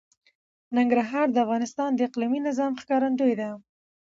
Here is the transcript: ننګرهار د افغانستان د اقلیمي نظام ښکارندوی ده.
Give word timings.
ننګرهار 0.75 1.27
د 1.31 1.37
افغانستان 1.45 1.89
د 1.93 1.99
اقلیمي 2.07 2.39
نظام 2.47 2.71
ښکارندوی 2.81 3.33
ده. 3.41 3.49